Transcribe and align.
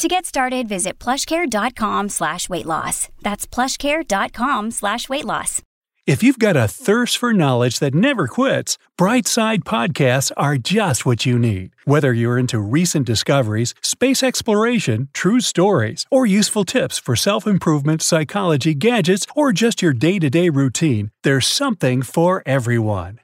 To 0.00 0.08
get 0.08 0.24
started, 0.24 0.66
visit 0.66 0.98
plushcare.com 0.98 2.08
slash 2.08 2.48
weight 2.48 2.64
loss. 2.64 3.10
That's 3.20 3.46
plushcare.com 3.46 4.70
slash 4.70 5.10
weight 5.10 5.26
loss. 5.26 5.60
If 6.06 6.22
you've 6.22 6.38
got 6.38 6.56
a 6.56 6.68
thirst 6.68 7.18
for 7.18 7.34
knowledge 7.34 7.80
that 7.80 7.94
never 7.94 8.26
quits, 8.26 8.78
Brightside 8.98 9.58
Podcasts 9.64 10.32
are 10.38 10.56
just 10.56 11.04
what 11.04 11.26
you 11.26 11.38
need. 11.38 11.72
Whether 11.84 12.14
you're 12.14 12.38
into 12.38 12.60
recent 12.60 13.06
discoveries, 13.06 13.74
space 13.82 14.22
exploration, 14.22 15.10
true 15.12 15.40
stories, 15.40 16.06
or 16.10 16.24
useful 16.24 16.64
tips 16.64 16.98
for 16.98 17.14
self 17.14 17.46
improvement, 17.46 18.00
psychology, 18.00 18.72
gadgets, 18.72 19.26
or 19.36 19.52
just 19.52 19.82
your 19.82 19.92
day 19.92 20.18
to 20.18 20.30
day 20.30 20.48
routine, 20.48 21.10
there's 21.24 21.46
something 21.46 22.00
for 22.00 22.42
everyone. 22.46 23.20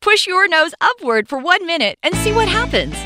Push 0.00 0.26
your 0.26 0.48
nose 0.48 0.72
upward 0.80 1.28
for 1.28 1.38
one 1.38 1.66
minute 1.66 1.96
and 2.02 2.14
see 2.14 2.32
what 2.32 2.48
happens. 2.48 2.96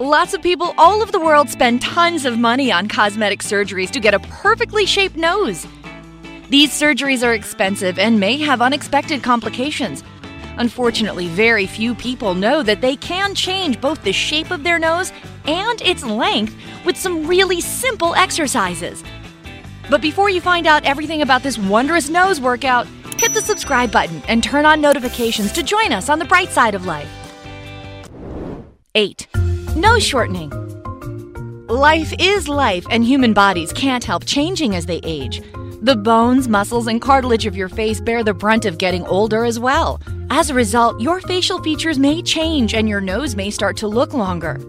Lots 0.00 0.32
of 0.32 0.40
people 0.40 0.72
all 0.78 1.02
over 1.02 1.12
the 1.12 1.20
world 1.20 1.50
spend 1.50 1.82
tons 1.82 2.24
of 2.24 2.38
money 2.38 2.72
on 2.72 2.88
cosmetic 2.88 3.40
surgeries 3.40 3.90
to 3.90 4.00
get 4.00 4.14
a 4.14 4.18
perfectly 4.30 4.86
shaped 4.86 5.14
nose. 5.14 5.66
These 6.48 6.70
surgeries 6.70 7.22
are 7.22 7.34
expensive 7.34 7.98
and 7.98 8.18
may 8.18 8.38
have 8.38 8.62
unexpected 8.62 9.22
complications. 9.22 10.02
Unfortunately, 10.56 11.26
very 11.26 11.66
few 11.66 11.94
people 11.94 12.34
know 12.34 12.62
that 12.62 12.80
they 12.80 12.96
can 12.96 13.34
change 13.34 13.78
both 13.78 14.02
the 14.02 14.10
shape 14.10 14.50
of 14.50 14.64
their 14.64 14.78
nose 14.78 15.12
and 15.44 15.82
its 15.82 16.02
length 16.02 16.56
with 16.86 16.96
some 16.96 17.26
really 17.26 17.60
simple 17.60 18.14
exercises. 18.14 19.04
But 19.90 20.00
before 20.00 20.30
you 20.30 20.40
find 20.40 20.66
out 20.66 20.86
everything 20.86 21.20
about 21.20 21.42
this 21.42 21.58
wondrous 21.58 22.08
nose 22.08 22.40
workout, 22.40 22.86
hit 23.18 23.34
the 23.34 23.42
subscribe 23.42 23.92
button 23.92 24.22
and 24.28 24.42
turn 24.42 24.64
on 24.64 24.80
notifications 24.80 25.52
to 25.52 25.62
join 25.62 25.92
us 25.92 26.08
on 26.08 26.18
the 26.18 26.24
bright 26.24 26.48
side 26.48 26.74
of 26.74 26.86
life. 26.86 27.10
8. 28.94 29.49
Nose 29.80 30.04
shortening. 30.04 30.50
Life 31.66 32.12
is 32.18 32.48
life, 32.48 32.84
and 32.90 33.02
human 33.02 33.32
bodies 33.32 33.72
can't 33.72 34.04
help 34.04 34.26
changing 34.26 34.76
as 34.76 34.84
they 34.84 35.00
age. 35.04 35.40
The 35.80 35.96
bones, 35.96 36.48
muscles, 36.48 36.86
and 36.86 37.00
cartilage 37.00 37.46
of 37.46 37.56
your 37.56 37.70
face 37.70 37.98
bear 37.98 38.22
the 38.22 38.34
brunt 38.34 38.66
of 38.66 38.76
getting 38.76 39.06
older 39.06 39.42
as 39.46 39.58
well. 39.58 39.98
As 40.28 40.50
a 40.50 40.54
result, 40.54 41.00
your 41.00 41.22
facial 41.22 41.62
features 41.62 41.98
may 41.98 42.20
change 42.20 42.74
and 42.74 42.90
your 42.90 43.00
nose 43.00 43.34
may 43.34 43.48
start 43.48 43.78
to 43.78 43.88
look 43.88 44.12
longer. 44.12 44.60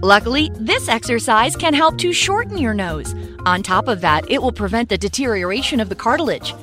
Luckily, 0.00 0.50
this 0.54 0.88
exercise 0.88 1.54
can 1.54 1.74
help 1.74 1.98
to 1.98 2.14
shorten 2.14 2.56
your 2.56 2.72
nose. 2.72 3.14
On 3.44 3.62
top 3.62 3.88
of 3.88 4.00
that, 4.00 4.30
it 4.30 4.40
will 4.40 4.52
prevent 4.52 4.88
the 4.88 4.96
deterioration 4.96 5.80
of 5.80 5.90
the 5.90 5.94
cartilage. 5.94 6.54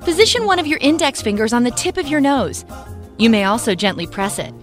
Position 0.00 0.46
one 0.46 0.58
of 0.58 0.66
your 0.66 0.78
index 0.78 1.20
fingers 1.20 1.52
on 1.52 1.64
the 1.64 1.70
tip 1.72 1.98
of 1.98 2.08
your 2.08 2.22
nose. 2.22 2.64
You 3.18 3.28
may 3.28 3.44
also 3.44 3.74
gently 3.74 4.06
press 4.06 4.38
it. 4.38 4.54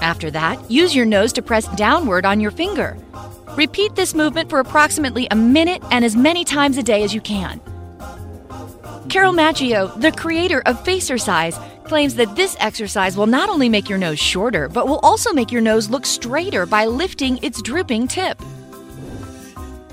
After 0.00 0.30
that, 0.30 0.70
use 0.70 0.94
your 0.94 1.06
nose 1.06 1.32
to 1.34 1.42
press 1.42 1.66
downward 1.76 2.24
on 2.24 2.40
your 2.40 2.50
finger. 2.50 2.96
Repeat 3.56 3.94
this 3.96 4.14
movement 4.14 4.50
for 4.50 4.60
approximately 4.60 5.26
a 5.30 5.36
minute 5.36 5.82
and 5.90 6.04
as 6.04 6.14
many 6.14 6.44
times 6.44 6.78
a 6.78 6.82
day 6.82 7.02
as 7.02 7.14
you 7.14 7.20
can. 7.20 7.60
Carol 9.08 9.32
Maggio, 9.32 9.88
the 9.98 10.12
creator 10.12 10.62
of 10.66 10.82
Facercise, 10.84 11.58
claims 11.84 12.14
that 12.16 12.36
this 12.36 12.56
exercise 12.60 13.16
will 13.16 13.26
not 13.26 13.48
only 13.48 13.68
make 13.68 13.88
your 13.88 13.98
nose 13.98 14.18
shorter, 14.18 14.68
but 14.68 14.86
will 14.86 14.98
also 14.98 15.32
make 15.32 15.50
your 15.50 15.62
nose 15.62 15.88
look 15.88 16.04
straighter 16.04 16.66
by 16.66 16.84
lifting 16.84 17.38
its 17.42 17.62
drooping 17.62 18.06
tip. 18.06 18.38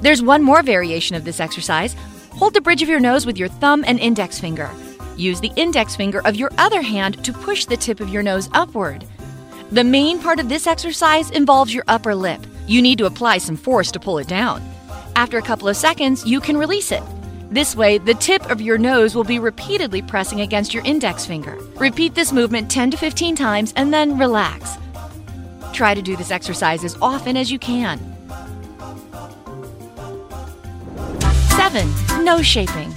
There's 0.01 0.21
one 0.21 0.43
more 0.43 0.61
variation 0.61 1.15
of 1.15 1.23
this 1.23 1.39
exercise. 1.39 1.95
Hold 2.33 2.53
the 2.53 2.61
bridge 2.61 2.83
of 2.83 2.89
your 2.89 2.99
nose 2.99 3.25
with 3.25 3.37
your 3.37 3.47
thumb 3.47 3.85
and 3.87 3.99
index 3.99 4.39
finger. 4.39 4.69
Use 5.15 5.39
the 5.39 5.51
index 5.55 5.95
finger 5.95 6.21
of 6.25 6.35
your 6.35 6.51
other 6.57 6.81
hand 6.81 7.23
to 7.23 7.31
push 7.31 7.65
the 7.65 7.77
tip 7.77 8.01
of 8.01 8.09
your 8.09 8.21
nose 8.21 8.49
upward. 8.53 9.05
The 9.75 9.83
main 9.83 10.21
part 10.21 10.39
of 10.39 10.47
this 10.47 10.67
exercise 10.67 11.29
involves 11.31 11.73
your 11.73 11.83
upper 11.89 12.15
lip. 12.15 12.39
You 12.65 12.81
need 12.81 12.97
to 12.99 13.07
apply 13.07 13.39
some 13.39 13.57
force 13.57 13.91
to 13.91 13.99
pull 13.99 14.19
it 14.19 14.27
down. 14.29 14.63
After 15.17 15.37
a 15.37 15.41
couple 15.41 15.67
of 15.67 15.75
seconds, 15.75 16.25
you 16.25 16.39
can 16.39 16.55
release 16.55 16.93
it. 16.93 17.03
This 17.51 17.75
way, 17.75 17.97
the 17.97 18.13
tip 18.13 18.49
of 18.49 18.61
your 18.61 18.77
nose 18.77 19.15
will 19.15 19.25
be 19.25 19.37
repeatedly 19.37 20.01
pressing 20.01 20.39
against 20.39 20.73
your 20.73 20.81
index 20.85 21.25
finger. 21.25 21.57
Repeat 21.75 22.15
this 22.15 22.31
movement 22.31 22.71
10 22.71 22.91
to 22.91 22.97
15 22.97 23.35
times 23.35 23.73
and 23.75 23.93
then 23.93 24.17
relax. 24.17 24.77
Try 25.73 25.93
to 25.93 26.01
do 26.01 26.15
this 26.15 26.31
exercise 26.31 26.85
as 26.85 26.95
often 27.01 27.35
as 27.35 27.51
you 27.51 27.59
can. 27.59 27.99
7. 31.49 32.23
Nose 32.23 32.47
shaping. 32.47 32.95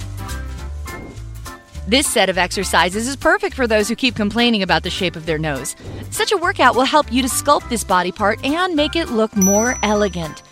This 1.89 2.07
set 2.07 2.29
of 2.29 2.37
exercises 2.37 3.09
is 3.09 3.17
perfect 3.17 3.57
for 3.57 3.67
those 3.67 3.89
who 3.89 3.97
keep 3.97 4.15
complaining 4.15 4.63
about 4.63 4.83
the 4.83 4.91
shape 4.91 5.17
of 5.17 5.25
their 5.25 5.39
nose. 5.39 5.75
Such 6.11 6.33
a 6.33 6.37
workout 6.37 6.77
will 6.77 6.85
help 6.85 7.11
you 7.11 7.23
to 7.23 7.29
sculpt 7.29 7.71
this 7.71 7.83
body 7.83 8.13
part 8.13 8.45
and 8.45 8.77
make 8.77 8.95
it 8.95 9.09
look 9.09 9.35
more 9.35 9.75
elegant. 9.83 10.43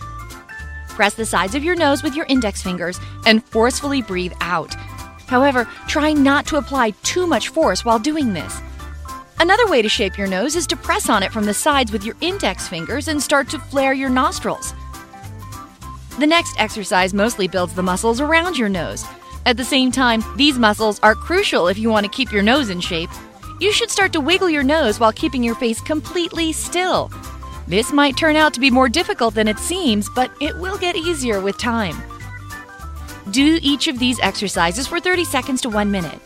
Press 0.89 1.13
the 1.13 1.27
sides 1.27 1.55
of 1.55 1.63
your 1.63 1.75
nose 1.75 2.03
with 2.03 2.17
your 2.17 2.25
index 2.31 2.63
fingers 2.63 2.99
and 3.27 3.45
forcefully 3.45 4.01
breathe 4.01 4.33
out. 4.41 4.73
However, 5.27 5.69
try 5.87 6.15
not 6.15 6.47
to 6.47 6.57
apply 6.57 6.93
too 7.03 7.27
much 7.27 7.49
force 7.49 7.85
while 7.85 7.99
doing 7.99 8.33
this. 8.33 8.59
Another 9.39 9.67
way 9.67 9.83
to 9.83 9.91
shape 9.91 10.17
your 10.17 10.29
nose 10.29 10.57
is 10.57 10.67
to 10.69 10.75
press 10.75 11.11
on 11.11 11.23
it 11.23 11.33
from 11.33 11.45
the 11.45 11.53
sides 11.53 11.93
with 11.93 12.03
your 12.03 12.17
index 12.23 12.67
fingers 12.67 13.09
and 13.09 13.23
start 13.23 13.51
to 13.51 13.59
flare 13.59 13.93
your 13.93 14.09
nostrils. 14.09 14.73
The 16.19 16.27
next 16.27 16.59
exercise 16.59 17.13
mostly 17.13 17.47
builds 17.47 17.75
the 17.75 17.83
muscles 17.83 18.23
around 18.23 18.57
your 18.57 18.71
nose. 18.71 19.05
At 19.47 19.57
the 19.57 19.65
same 19.65 19.93
time, 19.93 20.25
these 20.35 20.59
muscles 20.59 20.99
are 21.05 21.15
crucial 21.15 21.69
if 21.69 21.79
you 21.79 21.89
want 21.89 22.05
to 22.05 22.11
keep 22.11 22.33
your 22.33 22.43
nose 22.43 22.69
in 22.69 22.81
shape. 22.81 23.11
You 23.61 23.73
should 23.73 23.93
start 23.93 24.13
to 24.15 24.21
wiggle 24.21 24.51
your 24.51 24.65
nose 24.65 24.99
while 24.99 25.13
keeping 25.13 25.45
your 25.45 25.55
face 25.55 25.81
completely 25.81 26.53
still. 26.53 27.13
This 27.69 27.93
might 27.93 28.17
turn 28.17 28.35
out 28.35 28.53
to 28.55 28.61
be 28.61 28.73
more 28.73 28.89
difficult 28.89 29.35
than 29.35 29.47
it 29.47 29.61
seems, 29.61 30.09
but 30.09 30.33
it 30.41 30.57
will 30.57 30.77
get 30.77 30.97
easier 30.97 31.41
with 31.41 31.59
time. 31.59 31.97
Do 33.31 33.61
each 33.63 33.87
of 33.87 34.01
these 34.01 34.19
exercises 34.19 34.89
for 34.89 34.99
30 34.99 35.25
seconds 35.25 35.61
to 35.61 35.69
1 35.69 35.93
minute. 35.93 36.21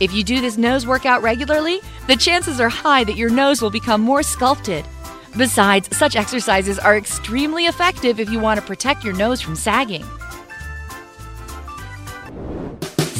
If 0.00 0.14
you 0.14 0.24
do 0.24 0.40
this 0.40 0.56
nose 0.56 0.86
workout 0.86 1.20
regularly, 1.20 1.80
the 2.06 2.16
chances 2.16 2.60
are 2.60 2.70
high 2.70 3.04
that 3.04 3.18
your 3.18 3.30
nose 3.30 3.60
will 3.60 3.70
become 3.70 4.00
more 4.00 4.22
sculpted. 4.22 4.86
Besides, 5.36 5.94
such 5.94 6.16
exercises 6.16 6.78
are 6.78 6.96
extremely 6.96 7.66
effective 7.66 8.20
if 8.20 8.30
you 8.30 8.38
want 8.38 8.58
to 8.58 8.66
protect 8.66 9.04
your 9.04 9.14
nose 9.14 9.42
from 9.42 9.54
sagging. 9.54 10.06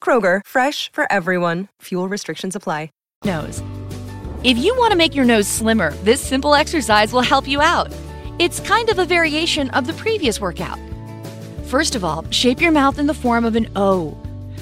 Kroger, 0.00 0.40
fresh 0.46 0.92
for 0.92 1.10
everyone. 1.10 1.66
Fuel 1.82 2.08
restrictions 2.08 2.54
apply. 2.54 2.90
nose. 3.24 3.62
If 4.44 4.58
you 4.58 4.76
want 4.76 4.92
to 4.92 4.96
make 4.96 5.14
your 5.16 5.24
nose 5.24 5.48
slimmer, 5.48 5.92
this 6.04 6.20
simple 6.20 6.54
exercise 6.54 7.12
will 7.12 7.22
help 7.22 7.48
you 7.48 7.60
out. 7.60 7.92
It's 8.38 8.60
kind 8.60 8.88
of 8.88 8.98
a 8.98 9.04
variation 9.04 9.70
of 9.70 9.86
the 9.86 9.92
previous 9.94 10.40
workout. 10.40 10.78
First 11.64 11.96
of 11.96 12.04
all, 12.04 12.24
shape 12.30 12.60
your 12.60 12.70
mouth 12.70 12.98
in 12.98 13.06
the 13.06 13.14
form 13.14 13.44
of 13.44 13.56
an 13.56 13.68
O. 13.74 14.16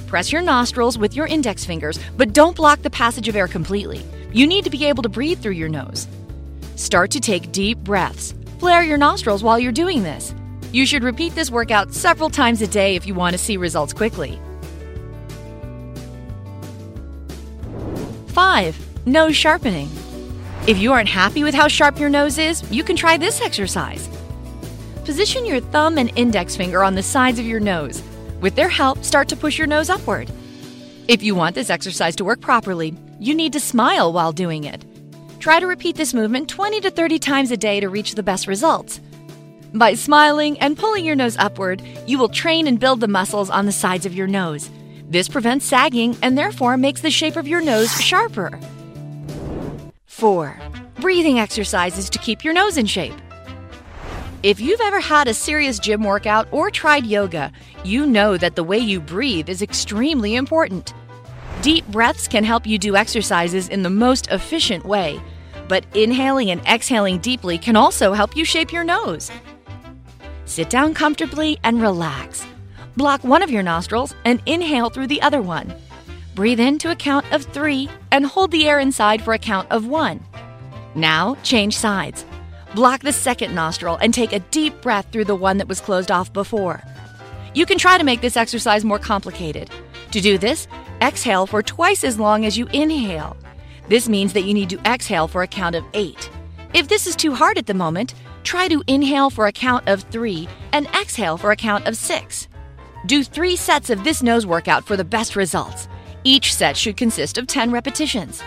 Press 0.06 0.32
your 0.32 0.40
nostrils 0.40 0.96
with 0.96 1.14
your 1.14 1.26
index 1.26 1.64
fingers, 1.64 1.98
but 2.16 2.32
don't 2.32 2.56
block 2.56 2.80
the 2.82 2.90
passage 2.90 3.28
of 3.28 3.36
air 3.36 3.48
completely. 3.48 4.02
You 4.32 4.46
need 4.46 4.64
to 4.64 4.70
be 4.70 4.86
able 4.86 5.02
to 5.02 5.08
breathe 5.08 5.40
through 5.40 5.52
your 5.52 5.68
nose. 5.68 6.08
Start 6.76 7.10
to 7.10 7.20
take 7.20 7.52
deep 7.52 7.78
breaths. 7.78 8.34
Flare 8.58 8.82
your 8.82 8.98
nostrils 8.98 9.42
while 9.42 9.58
you're 9.58 9.72
doing 9.72 10.02
this. 10.02 10.34
You 10.72 10.86
should 10.86 11.02
repeat 11.02 11.34
this 11.34 11.50
workout 11.50 11.92
several 11.92 12.30
times 12.30 12.62
a 12.62 12.66
day 12.66 12.96
if 12.96 13.06
you 13.06 13.14
want 13.14 13.34
to 13.34 13.38
see 13.38 13.56
results 13.58 13.92
quickly. 13.92 14.38
5. 18.54 19.06
Nose 19.08 19.34
sharpening. 19.34 19.88
If 20.68 20.78
you 20.78 20.92
aren't 20.92 21.08
happy 21.08 21.42
with 21.42 21.56
how 21.56 21.66
sharp 21.66 21.98
your 21.98 22.08
nose 22.08 22.38
is, 22.38 22.62
you 22.70 22.84
can 22.84 22.94
try 22.94 23.16
this 23.16 23.40
exercise. 23.40 24.08
Position 25.04 25.44
your 25.44 25.58
thumb 25.58 25.98
and 25.98 26.12
index 26.14 26.54
finger 26.54 26.84
on 26.84 26.94
the 26.94 27.02
sides 27.02 27.40
of 27.40 27.46
your 27.46 27.58
nose. 27.58 28.00
With 28.40 28.54
their 28.54 28.68
help, 28.68 29.02
start 29.02 29.26
to 29.30 29.36
push 29.36 29.58
your 29.58 29.66
nose 29.66 29.90
upward. 29.90 30.30
If 31.08 31.20
you 31.20 31.34
want 31.34 31.56
this 31.56 31.68
exercise 31.68 32.14
to 32.14 32.24
work 32.24 32.40
properly, 32.40 32.94
you 33.18 33.34
need 33.34 33.52
to 33.54 33.58
smile 33.58 34.12
while 34.12 34.30
doing 34.30 34.62
it. 34.62 34.84
Try 35.40 35.58
to 35.58 35.66
repeat 35.66 35.96
this 35.96 36.14
movement 36.14 36.48
20 36.48 36.80
to 36.82 36.92
30 36.92 37.18
times 37.18 37.50
a 37.50 37.56
day 37.56 37.80
to 37.80 37.88
reach 37.88 38.14
the 38.14 38.22
best 38.22 38.46
results. 38.46 39.00
By 39.72 39.94
smiling 39.94 40.60
and 40.60 40.78
pulling 40.78 41.04
your 41.04 41.16
nose 41.16 41.36
upward, 41.38 41.82
you 42.06 42.18
will 42.18 42.28
train 42.28 42.68
and 42.68 42.78
build 42.78 43.00
the 43.00 43.08
muscles 43.08 43.50
on 43.50 43.66
the 43.66 43.72
sides 43.72 44.06
of 44.06 44.14
your 44.14 44.28
nose. 44.28 44.70
This 45.14 45.28
prevents 45.28 45.64
sagging 45.64 46.16
and 46.22 46.36
therefore 46.36 46.76
makes 46.76 47.00
the 47.00 47.08
shape 47.08 47.36
of 47.36 47.46
your 47.46 47.60
nose 47.60 48.02
sharper. 48.02 48.58
4. 50.06 50.58
Breathing 51.00 51.38
exercises 51.38 52.10
to 52.10 52.18
keep 52.18 52.42
your 52.42 52.52
nose 52.52 52.76
in 52.76 52.86
shape. 52.86 53.14
If 54.42 54.58
you've 54.58 54.80
ever 54.80 54.98
had 54.98 55.28
a 55.28 55.32
serious 55.32 55.78
gym 55.78 56.02
workout 56.02 56.48
or 56.50 56.68
tried 56.68 57.06
yoga, 57.06 57.52
you 57.84 58.06
know 58.06 58.36
that 58.36 58.56
the 58.56 58.64
way 58.64 58.76
you 58.76 59.00
breathe 59.00 59.48
is 59.48 59.62
extremely 59.62 60.34
important. 60.34 60.92
Deep 61.62 61.86
breaths 61.92 62.26
can 62.26 62.42
help 62.42 62.66
you 62.66 62.76
do 62.76 62.96
exercises 62.96 63.68
in 63.68 63.84
the 63.84 63.90
most 63.90 64.26
efficient 64.32 64.84
way, 64.84 65.22
but 65.68 65.86
inhaling 65.94 66.50
and 66.50 66.60
exhaling 66.66 67.18
deeply 67.18 67.56
can 67.56 67.76
also 67.76 68.14
help 68.14 68.36
you 68.36 68.44
shape 68.44 68.72
your 68.72 68.82
nose. 68.82 69.30
Sit 70.44 70.70
down 70.70 70.92
comfortably 70.92 71.56
and 71.62 71.80
relax. 71.80 72.44
Block 72.96 73.24
one 73.24 73.42
of 73.42 73.50
your 73.50 73.62
nostrils 73.64 74.14
and 74.24 74.40
inhale 74.46 74.88
through 74.88 75.08
the 75.08 75.20
other 75.20 75.42
one. 75.42 75.74
Breathe 76.36 76.60
in 76.60 76.78
to 76.78 76.92
a 76.92 76.96
count 76.96 77.30
of 77.32 77.42
three 77.44 77.88
and 78.12 78.24
hold 78.24 78.52
the 78.52 78.68
air 78.68 78.78
inside 78.78 79.20
for 79.20 79.34
a 79.34 79.38
count 79.38 79.68
of 79.72 79.86
one. 79.86 80.24
Now, 80.94 81.36
change 81.42 81.76
sides. 81.76 82.24
Block 82.74 83.00
the 83.00 83.12
second 83.12 83.52
nostril 83.52 83.98
and 84.00 84.14
take 84.14 84.32
a 84.32 84.38
deep 84.38 84.80
breath 84.80 85.06
through 85.10 85.24
the 85.24 85.34
one 85.34 85.58
that 85.58 85.66
was 85.66 85.80
closed 85.80 86.12
off 86.12 86.32
before. 86.32 86.82
You 87.52 87.66
can 87.66 87.78
try 87.78 87.98
to 87.98 88.04
make 88.04 88.20
this 88.20 88.36
exercise 88.36 88.84
more 88.84 88.98
complicated. 89.00 89.70
To 90.12 90.20
do 90.20 90.38
this, 90.38 90.68
exhale 91.00 91.46
for 91.46 91.62
twice 91.62 92.04
as 92.04 92.20
long 92.20 92.44
as 92.44 92.56
you 92.56 92.66
inhale. 92.72 93.36
This 93.88 94.08
means 94.08 94.32
that 94.34 94.44
you 94.44 94.54
need 94.54 94.70
to 94.70 94.80
exhale 94.86 95.26
for 95.26 95.42
a 95.42 95.48
count 95.48 95.74
of 95.74 95.84
eight. 95.94 96.30
If 96.72 96.86
this 96.86 97.08
is 97.08 97.16
too 97.16 97.34
hard 97.34 97.58
at 97.58 97.66
the 97.66 97.74
moment, 97.74 98.14
try 98.44 98.68
to 98.68 98.84
inhale 98.86 99.30
for 99.30 99.48
a 99.48 99.52
count 99.52 99.88
of 99.88 100.02
three 100.04 100.48
and 100.72 100.86
exhale 101.00 101.36
for 101.36 101.50
a 101.50 101.56
count 101.56 101.86
of 101.86 101.96
six. 101.96 102.48
Do 103.06 103.22
three 103.22 103.54
sets 103.54 103.90
of 103.90 104.02
this 104.02 104.22
nose 104.22 104.46
workout 104.46 104.86
for 104.86 104.96
the 104.96 105.04
best 105.04 105.36
results. 105.36 105.88
Each 106.24 106.54
set 106.54 106.74
should 106.74 106.96
consist 106.96 107.36
of 107.36 107.46
10 107.46 107.70
repetitions. 107.70 108.42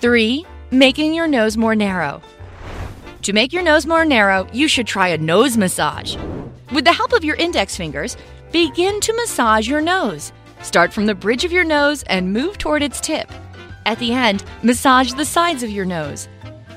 3. 0.00 0.44
Making 0.70 1.14
your 1.14 1.26
nose 1.26 1.56
more 1.56 1.74
narrow. 1.74 2.20
To 3.22 3.32
make 3.32 3.52
your 3.52 3.62
nose 3.62 3.86
more 3.86 4.04
narrow, 4.04 4.46
you 4.52 4.68
should 4.68 4.86
try 4.86 5.08
a 5.08 5.16
nose 5.16 5.56
massage. 5.56 6.16
With 6.70 6.84
the 6.84 6.92
help 6.92 7.14
of 7.14 7.24
your 7.24 7.36
index 7.36 7.76
fingers, 7.76 8.16
begin 8.52 9.00
to 9.00 9.14
massage 9.14 9.66
your 9.66 9.80
nose. 9.80 10.32
Start 10.60 10.92
from 10.92 11.06
the 11.06 11.14
bridge 11.14 11.44
of 11.44 11.52
your 11.52 11.64
nose 11.64 12.02
and 12.04 12.32
move 12.32 12.58
toward 12.58 12.82
its 12.82 13.00
tip. 13.00 13.30
At 13.86 13.98
the 13.98 14.12
end, 14.12 14.44
massage 14.62 15.14
the 15.14 15.24
sides 15.24 15.62
of 15.62 15.70
your 15.70 15.86
nose. 15.86 16.28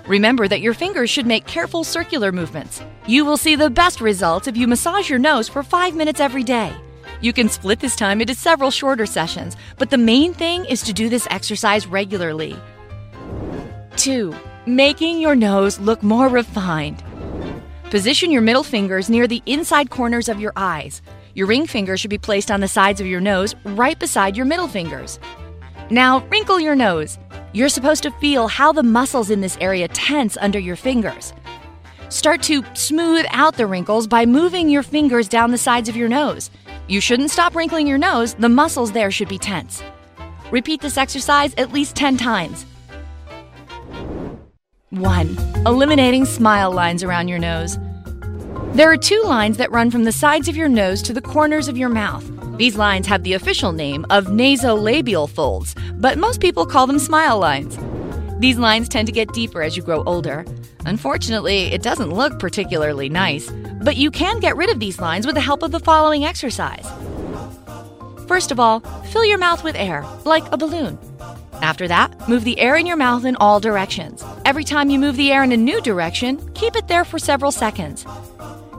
Remember 0.09 0.47
that 0.47 0.61
your 0.61 0.73
fingers 0.73 1.07
should 1.07 1.27
make 1.27 1.45
careful 1.45 1.83
circular 1.83 2.31
movements. 2.31 2.81
You 3.05 3.23
will 3.25 3.37
see 3.37 3.55
the 3.55 3.69
best 3.69 4.01
results 4.01 4.47
if 4.47 4.57
you 4.57 4.67
massage 4.67 5.07
your 5.07 5.19
nose 5.19 5.47
for 5.47 5.61
5 5.61 5.95
minutes 5.95 6.19
every 6.19 6.41
day. 6.41 6.73
You 7.21 7.31
can 7.31 7.47
split 7.47 7.79
this 7.79 7.95
time 7.95 8.19
into 8.19 8.33
several 8.33 8.71
shorter 8.71 9.05
sessions, 9.05 9.55
but 9.77 9.91
the 9.91 9.99
main 9.99 10.33
thing 10.33 10.65
is 10.65 10.81
to 10.81 10.93
do 10.93 11.09
this 11.09 11.27
exercise 11.29 11.85
regularly. 11.85 12.55
2. 13.97 14.33
Making 14.65 15.21
your 15.21 15.35
nose 15.35 15.79
look 15.79 16.01
more 16.01 16.27
refined. 16.27 17.03
Position 17.91 18.31
your 18.31 18.41
middle 18.41 18.63
fingers 18.63 19.11
near 19.11 19.27
the 19.27 19.43
inside 19.45 19.91
corners 19.91 20.27
of 20.27 20.39
your 20.39 20.53
eyes. 20.55 21.03
Your 21.35 21.45
ring 21.45 21.67
finger 21.67 21.97
should 21.97 22.09
be 22.09 22.17
placed 22.17 22.49
on 22.49 22.61
the 22.61 22.67
sides 22.67 22.99
of 22.99 23.05
your 23.05 23.21
nose, 23.21 23.53
right 23.63 23.99
beside 23.99 24.35
your 24.35 24.47
middle 24.47 24.67
fingers. 24.67 25.19
Now, 25.91 26.25
wrinkle 26.29 26.59
your 26.59 26.75
nose. 26.75 27.19
You're 27.51 27.69
supposed 27.69 28.03
to 28.03 28.11
feel 28.11 28.47
how 28.47 28.71
the 28.71 28.83
muscles 28.83 29.31
in 29.31 29.41
this 29.41 29.57
area 29.59 29.87
tense 29.87 30.37
under 30.37 30.59
your 30.59 30.75
fingers. 30.75 31.33
Start 32.09 32.43
to 32.43 32.63
smooth 32.75 33.25
out 33.31 33.57
the 33.57 33.65
wrinkles 33.65 34.05
by 34.05 34.25
moving 34.27 34.69
your 34.69 34.83
fingers 34.83 35.27
down 35.27 35.49
the 35.49 35.57
sides 35.57 35.89
of 35.89 35.95
your 35.95 36.09
nose. 36.09 36.51
You 36.87 37.01
shouldn't 37.01 37.31
stop 37.31 37.55
wrinkling 37.55 37.87
your 37.87 37.97
nose, 37.97 38.35
the 38.35 38.49
muscles 38.49 38.91
there 38.91 39.09
should 39.09 39.29
be 39.29 39.39
tense. 39.39 39.81
Repeat 40.51 40.81
this 40.81 40.97
exercise 40.97 41.55
at 41.55 41.73
least 41.73 41.95
10 41.95 42.17
times. 42.17 42.65
1. 44.91 45.37
Eliminating 45.65 46.25
smile 46.25 46.71
lines 46.71 47.03
around 47.03 47.29
your 47.29 47.39
nose. 47.39 47.77
There 48.73 48.91
are 48.91 48.97
two 48.97 49.21
lines 49.23 49.57
that 49.57 49.71
run 49.71 49.89
from 49.89 50.03
the 50.03 50.11
sides 50.11 50.47
of 50.47 50.55
your 50.55 50.69
nose 50.69 51.01
to 51.03 51.13
the 51.13 51.21
corners 51.21 51.67
of 51.67 51.77
your 51.77 51.89
mouth. 51.89 52.38
These 52.59 52.75
lines 52.75 53.07
have 53.07 53.23
the 53.23 53.35
official 53.35 53.71
name 53.71 54.05
of 54.09 54.25
nasolabial 54.25 55.29
folds, 55.29 55.73
but 55.93 56.17
most 56.17 56.41
people 56.41 56.65
call 56.65 56.87
them 56.87 56.99
smile 56.99 57.39
lines. 57.39 57.79
These 58.41 58.57
lines 58.57 58.89
tend 58.89 59.05
to 59.05 59.13
get 59.13 59.31
deeper 59.31 59.61
as 59.63 59.77
you 59.77 59.81
grow 59.81 60.03
older. 60.03 60.45
Unfortunately, 60.85 61.67
it 61.71 61.81
doesn't 61.81 62.11
look 62.11 62.37
particularly 62.37 63.07
nice, 63.07 63.49
but 63.81 63.95
you 63.95 64.11
can 64.11 64.41
get 64.41 64.57
rid 64.57 64.69
of 64.69 64.81
these 64.81 64.99
lines 64.99 65.25
with 65.25 65.35
the 65.35 65.41
help 65.41 65.63
of 65.63 65.71
the 65.71 65.79
following 65.79 66.25
exercise. 66.25 66.85
First 68.27 68.51
of 68.51 68.59
all, 68.59 68.81
fill 69.05 69.23
your 69.23 69.37
mouth 69.37 69.63
with 69.63 69.77
air, 69.77 70.05
like 70.25 70.43
a 70.51 70.57
balloon. 70.57 70.99
After 71.61 71.87
that, 71.87 72.27
move 72.27 72.43
the 72.43 72.59
air 72.59 72.75
in 72.75 72.85
your 72.85 72.97
mouth 72.97 73.23
in 73.23 73.37
all 73.37 73.61
directions. 73.61 74.21
Every 74.43 74.65
time 74.65 74.89
you 74.89 74.99
move 74.99 75.15
the 75.15 75.31
air 75.31 75.43
in 75.43 75.53
a 75.53 75.57
new 75.57 75.79
direction, 75.79 76.51
keep 76.55 76.75
it 76.75 76.89
there 76.89 77.05
for 77.05 77.19
several 77.19 77.53
seconds. 77.53 78.05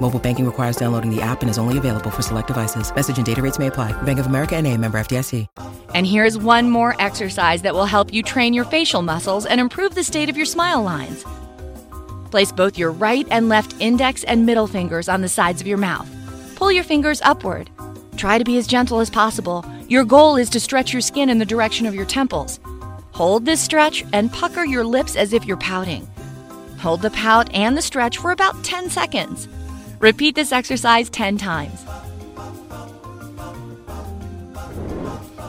Mobile 0.00 0.18
banking 0.18 0.46
requires 0.46 0.76
downloading 0.76 1.14
the 1.14 1.20
app 1.20 1.42
and 1.42 1.50
is 1.50 1.58
only 1.58 1.76
available 1.76 2.10
for 2.10 2.22
select 2.22 2.46
devices. 2.46 2.94
Message 2.94 3.18
and 3.18 3.26
data 3.26 3.42
rates 3.42 3.58
may 3.58 3.66
apply. 3.66 3.92
Bank 4.02 4.18
of 4.18 4.26
America 4.26 4.56
and 4.56 4.66
a 4.66 4.76
member 4.76 4.98
FDIC. 4.98 5.46
And 5.94 6.06
here's 6.06 6.38
one 6.38 6.70
more 6.70 6.94
exercise 7.00 7.62
that 7.62 7.74
will 7.74 7.84
help 7.84 8.12
you 8.12 8.22
train 8.22 8.54
your 8.54 8.64
facial 8.64 9.02
muscles 9.02 9.44
and 9.44 9.60
improve 9.60 9.94
the 9.94 10.04
state 10.04 10.28
of 10.28 10.36
your 10.36 10.46
smile 10.46 10.82
lines. 10.82 11.24
Place 12.30 12.52
both 12.52 12.78
your 12.78 12.92
right 12.92 13.26
and 13.30 13.48
left 13.48 13.74
index 13.80 14.22
and 14.24 14.46
middle 14.46 14.68
fingers 14.68 15.08
on 15.08 15.20
the 15.20 15.28
sides 15.28 15.60
of 15.60 15.66
your 15.66 15.78
mouth. 15.78 16.08
Pull 16.54 16.70
your 16.70 16.84
fingers 16.84 17.20
upward. 17.22 17.70
Try 18.16 18.38
to 18.38 18.44
be 18.44 18.56
as 18.56 18.68
gentle 18.68 19.00
as 19.00 19.10
possible. 19.10 19.64
Your 19.88 20.04
goal 20.04 20.36
is 20.36 20.48
to 20.50 20.60
stretch 20.60 20.92
your 20.92 21.02
skin 21.02 21.28
in 21.28 21.38
the 21.38 21.44
direction 21.44 21.86
of 21.86 21.94
your 21.94 22.06
temples. 22.06 22.60
Hold 23.12 23.44
this 23.44 23.60
stretch 23.60 24.04
and 24.12 24.32
pucker 24.32 24.64
your 24.64 24.84
lips 24.84 25.16
as 25.16 25.32
if 25.32 25.44
you're 25.44 25.56
pouting. 25.56 26.08
Hold 26.78 27.02
the 27.02 27.10
pout 27.10 27.52
and 27.52 27.76
the 27.76 27.82
stretch 27.82 28.18
for 28.18 28.30
about 28.30 28.62
10 28.62 28.88
seconds. 28.90 29.48
Repeat 30.00 30.34
this 30.34 30.50
exercise 30.50 31.10
10 31.10 31.36
times. 31.36 31.84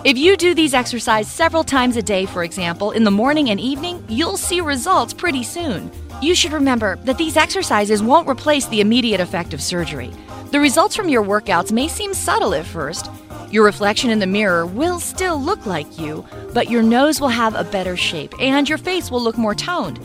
If 0.03 0.17
you 0.17 0.35
do 0.35 0.53
these 0.53 0.73
exercises 0.73 1.31
several 1.31 1.63
times 1.63 1.95
a 1.95 2.01
day, 2.01 2.25
for 2.25 2.43
example, 2.43 2.91
in 2.91 3.05
the 3.05 3.11
morning 3.11 3.49
and 3.49 3.61
evening, 3.61 4.03
you'll 4.09 4.35
see 4.35 4.59
results 4.59 5.13
pretty 5.13 5.43
soon. 5.43 5.89
You 6.21 6.35
should 6.35 6.51
remember 6.51 6.97
that 7.05 7.17
these 7.17 7.37
exercises 7.37 8.03
won't 8.03 8.27
replace 8.27 8.65
the 8.67 8.81
immediate 8.81 9.21
effect 9.21 9.53
of 9.53 9.61
surgery. 9.61 10.11
The 10.51 10.59
results 10.59 10.97
from 10.97 11.07
your 11.07 11.23
workouts 11.23 11.71
may 11.71 11.87
seem 11.87 12.13
subtle 12.13 12.53
at 12.53 12.65
first. 12.65 13.09
Your 13.51 13.63
reflection 13.63 14.09
in 14.09 14.19
the 14.19 14.27
mirror 14.27 14.65
will 14.65 14.99
still 14.99 15.41
look 15.41 15.65
like 15.65 15.97
you, 15.97 16.25
but 16.53 16.69
your 16.69 16.83
nose 16.83 17.21
will 17.21 17.29
have 17.29 17.55
a 17.55 17.63
better 17.63 17.95
shape 17.95 18.33
and 18.37 18.67
your 18.67 18.77
face 18.77 19.09
will 19.09 19.21
look 19.21 19.37
more 19.37 19.55
toned. 19.55 19.97